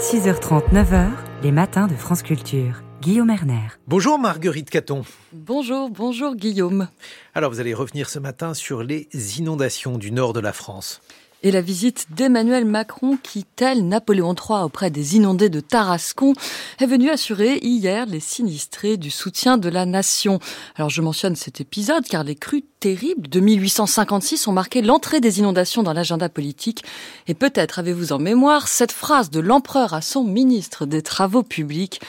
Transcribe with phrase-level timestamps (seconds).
[0.00, 1.10] 6h30, 9h,
[1.42, 2.82] les matins de France Culture.
[3.02, 3.68] Guillaume Erner.
[3.86, 5.02] Bonjour Marguerite Caton.
[5.34, 6.88] Bonjour, bonjour Guillaume.
[7.34, 9.08] Alors vous allez revenir ce matin sur les
[9.38, 11.02] inondations du nord de la France.
[11.42, 16.34] Et la visite d'Emmanuel Macron, qui, tel Napoléon III auprès des inondés de Tarascon,
[16.78, 20.38] est venue assurer hier les sinistrés du soutien de la nation.
[20.76, 25.38] Alors je mentionne cet épisode car les crues terribles de 1856 ont marqué l'entrée des
[25.38, 26.84] inondations dans l'agenda politique.
[27.26, 32.00] Et peut-être avez-vous en mémoire cette phrase de l'empereur à son ministre des Travaux publics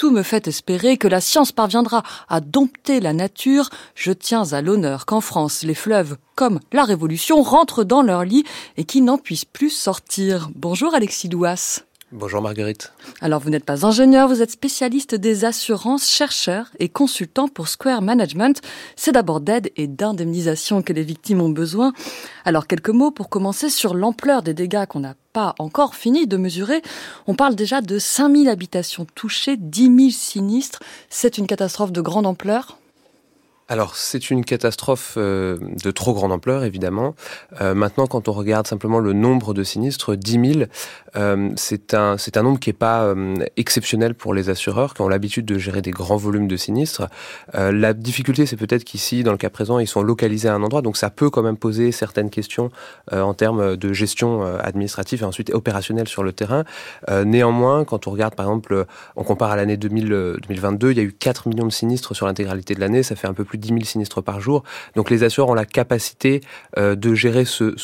[0.00, 4.62] tout me fait espérer que la science parviendra à dompter la nature, je tiens à
[4.62, 8.44] l'honneur qu'en France, les fleuves, comme la Révolution, rentrent dans leur lit
[8.78, 10.48] et qu'ils n'en puissent plus sortir.
[10.54, 11.82] Bonjour Alexis Douas.
[12.12, 12.92] Bonjour Marguerite.
[13.20, 18.02] Alors vous n'êtes pas ingénieur, vous êtes spécialiste des assurances, chercheur et consultant pour Square
[18.02, 18.60] Management.
[18.96, 21.92] C'est d'abord d'aide et d'indemnisation que les victimes ont besoin.
[22.44, 26.36] Alors quelques mots pour commencer sur l'ampleur des dégâts qu'on n'a pas encore fini de
[26.36, 26.82] mesurer.
[27.28, 30.80] On parle déjà de 5000 habitations touchées, 10 000 sinistres.
[31.10, 32.80] C'est une catastrophe de grande ampleur
[33.70, 37.14] alors c'est une catastrophe euh, de trop grande ampleur évidemment.
[37.60, 40.64] Euh, maintenant quand on regarde simplement le nombre de sinistres, 10 000,
[41.14, 43.14] euh, c'est un c'est un nombre qui est pas
[43.56, 47.06] exceptionnel pour les assureurs qui ont l'habitude de gérer des grands volumes de sinistres.
[47.54, 50.82] la difficulté c'est peut-être qu'ici dans le cas présent ils sont localisés à un endroit
[50.82, 52.70] donc ça peut quand même poser certaines questions
[53.12, 56.64] en termes de gestion administrative et ensuite opérationnelle sur le terrain.
[57.24, 61.12] néanmoins quand on regarde par exemple on compare à l'année 2022 il y a eu
[61.12, 63.80] 4 millions de sinistres sur l'intégralité de l'année ça fait un peu plus 10 000
[63.84, 64.64] sinistres par jour.
[64.96, 66.40] Donc les assureurs ont la capacité
[66.78, 67.74] euh, de gérer ce,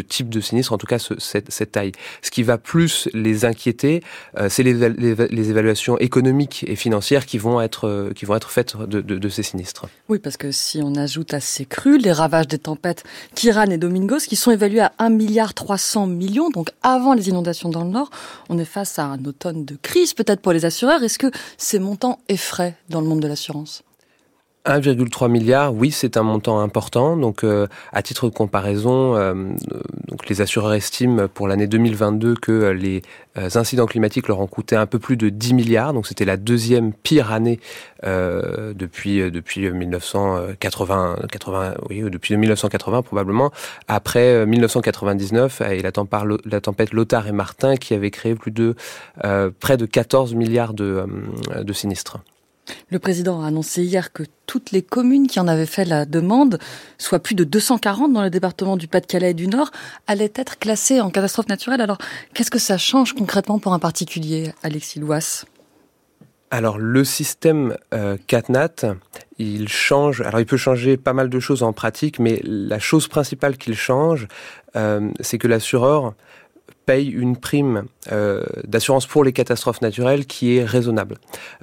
[0.00, 1.92] type de sinistre, en tout cas cette, taille.
[2.22, 4.02] Ce qui va plus les inquiéter,
[4.38, 8.76] euh, c'est les, évaluations économiques et financières qui vont être, euh, qui vont être faites
[8.76, 9.86] de, ces sinistres.
[10.08, 13.78] Oui, parce que si on ajoute à ces crues les ravages des tempêtes Kiran et
[13.78, 17.90] Domingos, qui sont évalués à 1 milliard 300 millions, donc avant les inondations dans le
[17.90, 18.10] Nord,
[18.48, 21.02] on est face à un automne de crise peut-être pour les assureurs.
[21.02, 23.82] Est-ce que ces montants effraient dans le monde de l'assurance?
[24.66, 27.18] 1,3 milliard, oui, c'est un montant important.
[27.18, 29.34] Donc, euh, à titre de comparaison, euh,
[30.08, 33.02] donc les assureurs estiment pour l'année 2022 que euh, les
[33.56, 35.92] incidents climatiques leur ont coûté un peu plus de 10 milliards.
[35.92, 37.60] Donc, c'était la deuxième pire année
[38.02, 43.50] depuis depuis 1980, 80, oui, depuis 1980 probablement.
[43.88, 48.76] Après 1999 et la, tempête Lothar et Martin qui avait créé plus de
[49.58, 52.18] près de 14 milliards de sinistres.
[52.90, 56.58] Le président a annoncé hier que toutes les communes qui en avaient fait la demande,
[56.98, 59.70] soit plus de 240 dans le département du Pas-de-Calais et du Nord,
[60.06, 61.80] allaient être classées en catastrophe naturelle.
[61.80, 61.98] Alors,
[62.34, 65.44] qu'est-ce que ça change concrètement pour un particulier, Alexis Louas?
[66.50, 68.94] Alors le système euh, CatNat,
[69.38, 70.20] il change.
[70.20, 73.74] Alors il peut changer pas mal de choses en pratique, mais la chose principale qu'il
[73.74, 74.28] change,
[74.76, 76.14] euh, c'est que l'assureur
[76.86, 81.16] paye une prime euh, d'assurance pour les catastrophes naturelles qui est raisonnable.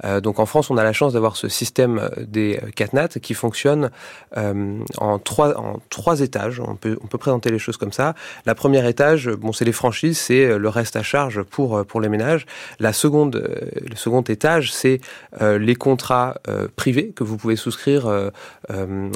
[0.04, 3.34] Euh, donc en France, on a la chance d'avoir ce système euh, des CatNat qui
[3.34, 3.90] fonctionne
[4.34, 6.60] en trois en trois étages.
[6.60, 8.14] On peut on peut présenter les choses comme ça.
[8.46, 12.08] La première étage, bon, c'est les franchises, c'est le reste à charge pour pour les
[12.08, 12.46] ménages.
[12.80, 13.42] La seconde
[13.88, 15.00] le second étage, c'est
[15.40, 16.36] les contrats
[16.76, 18.30] privés que vous pouvez souscrire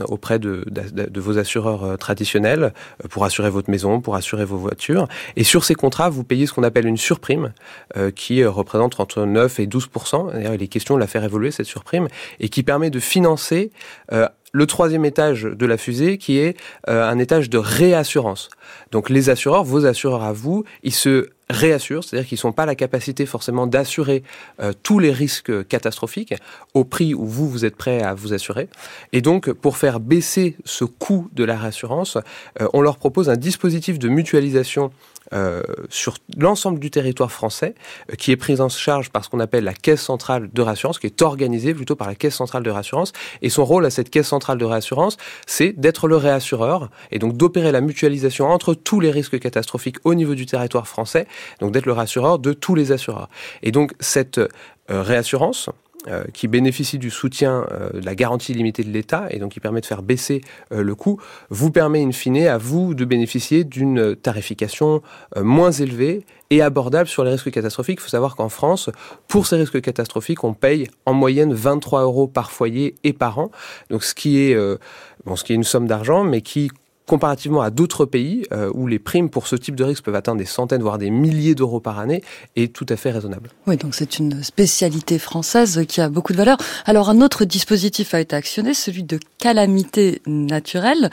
[0.09, 2.72] auprès de, de vos assureurs traditionnels
[3.11, 5.09] pour assurer votre maison, pour assurer vos voitures.
[5.37, 7.53] Et sur ces contrats vous payez ce qu'on appelle une surprime,
[7.97, 9.89] euh, qui euh, représente entre 9 et 12
[10.33, 12.09] D'ailleurs, il est question de la faire évoluer, cette surprime,
[12.41, 13.71] et qui permet de financer
[14.12, 18.49] euh, le troisième étage de la fusée, qui est un étage de réassurance.
[18.91, 22.75] Donc les assureurs, vos assureurs à vous, ils se réassurent, c'est-à-dire qu'ils n'ont pas la
[22.75, 24.23] capacité forcément d'assurer
[24.83, 26.34] tous les risques catastrophiques
[26.73, 28.71] au prix où vous, vous êtes prêt à vous assurer.
[29.13, 32.17] Et donc, pour faire baisser ce coût de la réassurance,
[32.73, 34.91] on leur propose un dispositif de mutualisation
[35.32, 37.75] euh, sur l'ensemble du territoire français,
[38.10, 40.98] euh, qui est pris en charge par ce qu'on appelle la caisse centrale de réassurance,
[40.98, 43.12] qui est organisée plutôt par la caisse centrale de réassurance.
[43.42, 45.16] Et son rôle à cette caisse centrale de réassurance,
[45.47, 50.15] c'est d'être le réassureur et donc d'opérer la mutualisation entre tous les risques catastrophiques au
[50.15, 51.26] niveau du territoire français,
[51.60, 53.28] donc d'être le rassureur de tous les assureurs.
[53.62, 55.68] Et donc cette euh, réassurance,
[56.08, 59.60] euh, qui bénéficie du soutien euh, de la garantie limitée de l'État et donc qui
[59.60, 60.41] permet de faire baisser
[60.72, 61.20] euh, le coût,
[61.50, 65.03] vous permet in fine à vous de bénéficier d'une tarification
[65.36, 67.98] moins élevée et abordable sur les risques catastrophiques.
[68.00, 68.88] Il faut savoir qu'en France,
[69.26, 73.50] pour ces risques catastrophiques, on paye en moyenne 23 euros par foyer et par an.
[73.91, 74.56] Donc ce qui est,
[75.24, 76.70] bon, ce qui est une somme d'argent, mais qui
[77.06, 80.38] comparativement à d'autres pays euh, où les primes pour ce type de risque peuvent atteindre
[80.38, 82.22] des centaines, voire des milliers d'euros par année,
[82.56, 83.50] est tout à fait raisonnable.
[83.66, 86.58] Oui, donc c'est une spécialité française qui a beaucoup de valeur.
[86.84, 91.10] Alors un autre dispositif a été actionné, celui de calamité naturelle.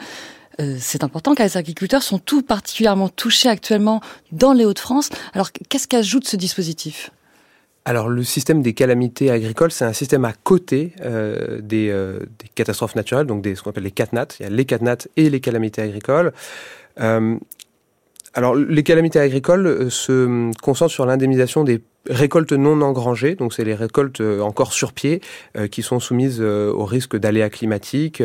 [0.60, 4.00] Euh, c'est important car les agriculteurs sont tout particulièrement touchés actuellement
[4.32, 5.10] dans les Hauts-de-France.
[5.32, 7.10] Alors qu'est-ce qu'ajoute ce dispositif?
[7.84, 12.48] Alors le système des calamités agricoles, c'est un système à côté euh, des, euh, des,
[12.54, 14.28] catastrophes naturelles, donc des, ce qu'on appelle les catnats.
[14.40, 16.32] Il y a les catnats et les calamités agricoles.
[17.00, 17.36] Euh,
[18.32, 23.74] alors les calamités agricoles se concentrent sur l'indemnisation des récoltes non engrangées, donc c'est les
[23.74, 25.20] récoltes encore sur pied
[25.70, 28.20] qui sont soumises au risque d'aléas climatiques.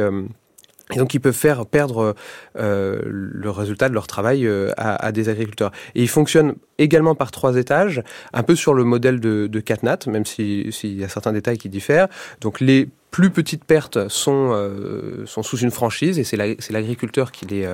[0.94, 2.16] Et donc ils peuvent faire perdre
[2.58, 5.72] euh, le résultat de leur travail euh, à, à, des agriculteurs.
[5.96, 8.02] Et ils fonctionnent également par trois étages,
[8.34, 11.58] un peu sur le modèle de, de Catnat, même s'il si y a certains détails
[11.58, 12.08] qui diffèrent.
[12.42, 17.46] Donc les plus petites pertes sont, euh, sont sous une franchise et c'est l'agriculteur qui,
[17.46, 17.66] les,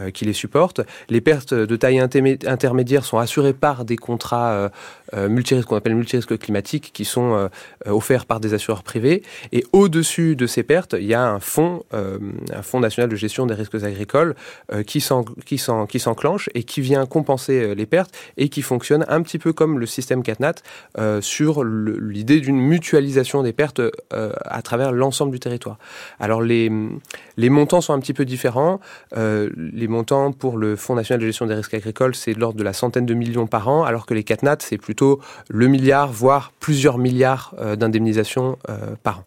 [0.00, 0.80] euh, qui les supporte.
[1.08, 4.68] Les pertes de taille intermédiaire sont assurées par des contrats euh,
[5.14, 7.48] euh multirisques, qu'on appelle multirisques climatiques, qui sont
[7.86, 9.22] offerts par des assureurs privés.
[9.52, 13.46] Et au-dessus de ces pertes, il y a un fonds, un fonds national de gestion
[13.46, 14.34] des risques agricoles
[14.86, 19.78] qui s'enclenche et qui vient compenser les pertes et qui fonctionne un petit peu comme
[19.78, 20.54] le système CatNat
[21.20, 25.78] sur l'idée d'une mutualisation des pertes à travers l'ensemble du territoire.
[26.20, 26.70] Alors les,
[27.36, 28.80] les montants sont un petit peu différents.
[29.16, 32.58] Euh, les montants pour le Fonds national de gestion des risques agricoles, c'est de l'ordre
[32.58, 36.12] de la centaine de millions par an, alors que les CatNat, c'est plutôt le milliard,
[36.12, 39.24] voire plusieurs milliards euh, d'indemnisation euh, par an.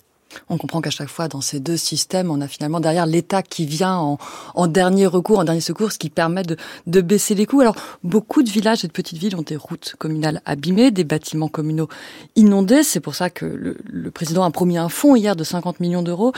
[0.50, 3.66] On comprend qu'à chaque fois, dans ces deux systèmes, on a finalement derrière l'État qui
[3.66, 4.18] vient en,
[4.54, 7.62] en, dernier recours, en dernier secours, ce qui permet de, de, baisser les coûts.
[7.62, 11.48] Alors, beaucoup de villages et de petites villes ont des routes communales abîmées, des bâtiments
[11.48, 11.88] communaux
[12.36, 12.84] inondés.
[12.84, 16.04] C'est pour ça que le, le, président a promis un fonds hier de 50 millions
[16.04, 16.34] d'euros.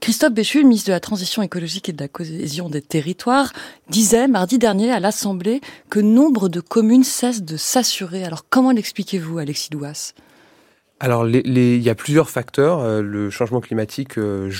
[0.00, 3.52] Christophe Béchu, le ministre de la Transition écologique et de la cohésion des territoires,
[3.88, 5.60] disait mardi dernier à l'Assemblée
[5.90, 8.24] que nombre de communes cessent de s'assurer.
[8.24, 10.14] Alors, comment l'expliquez-vous, Alexis Douas?
[11.00, 12.80] Alors, les, il y a plusieurs facteurs.
[12.80, 14.50] Euh, le changement climatique euh,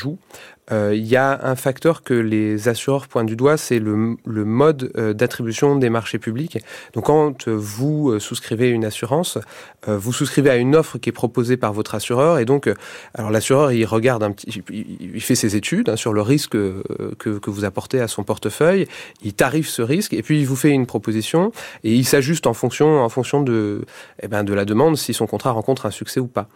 [0.69, 0.79] joue.
[0.79, 4.45] Euh, il y a un facteur que les assureurs pointent du doigt, c'est le, le,
[4.45, 6.59] mode euh, d'attribution des marchés publics.
[6.95, 9.39] Donc quand vous euh, souscrivez une assurance,
[9.87, 12.69] vous souscrivez à une offre qui est proposée par votre assureur, et donc,
[13.15, 17.15] alors l'assureur il regarde un petit, il fait ses études hein, sur le risque que,
[17.17, 18.87] que vous apportez à son portefeuille,
[19.23, 21.53] il tarife ce risque, et puis il vous fait une proposition,
[21.85, 23.83] et il s'ajuste en fonction, en fonction de,
[24.23, 26.49] eh ben, de la demande, si son contrat rencontre un succès ou pas.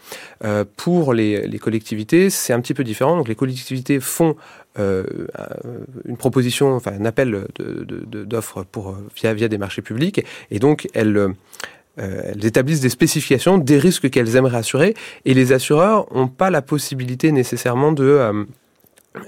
[0.76, 3.16] pour les, les collectivités, c'est un petit peu différent.
[3.16, 4.36] Donc les collectivités font
[4.78, 5.04] euh,
[6.06, 11.16] une proposition, enfin un appel d'offres pour via, via des marchés publics, et donc elles,
[11.16, 11.32] euh,
[11.96, 14.94] elles établissent des spécifications des risques qu'elles aimeraient assurer,
[15.24, 18.44] et les assureurs n'ont pas la possibilité nécessairement de euh,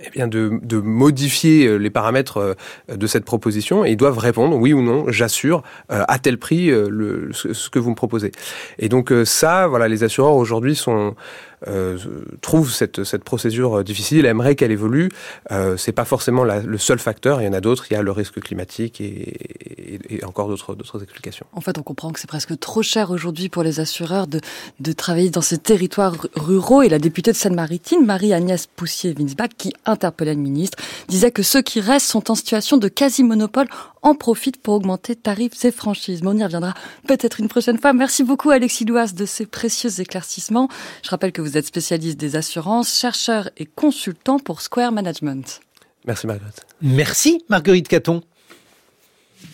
[0.03, 2.55] eh bien de, modifier euh, les paramètres euh,
[2.97, 3.85] de cette proposition.
[3.85, 5.63] Et ils doivent répondre oui ou non, j'assure
[5.93, 8.33] euh, à tel prix ce, que vous me proposez.
[8.79, 11.15] Et donc ça, voilà, les assureurs aujourd'hui sont
[11.67, 11.99] euh,
[12.41, 15.11] trouvent cette, cette procédure difficile, aimeraient qu'elle évolue.
[15.51, 17.41] Euh, c'est pas forcément la, le seul facteur.
[17.41, 17.87] Il y en a d'autres.
[17.91, 21.47] Il y a le risque climatique et, et, et encore d'autres d'autres explications.
[21.53, 24.41] En fait, on comprend que c'est presque trop cher aujourd'hui pour les assureurs de,
[24.81, 26.83] de travailler dans ces territoires ruraux.
[26.83, 30.79] Et la députée de Seine-Maritime, Marie-Agnès Poussier-Winsbach, qui interpellait le ministre,
[31.09, 33.67] disait que ceux qui restent sont en situation de quasi-monopole
[34.05, 36.23] en profitent pour augmenter tarifs et franchises.
[36.23, 36.75] Mais on y reviendra
[37.09, 37.93] peut-être une prochaine fois.
[37.93, 40.69] Merci beaucoup Alexis Douas de ces précieux éclaircissements.
[41.03, 45.61] Je rappelle que vous êtes spécialiste des assurances, chercheur et consultant pour Square Management.
[46.07, 46.67] Merci Marguerite.
[46.83, 48.23] Merci Marguerite Caton.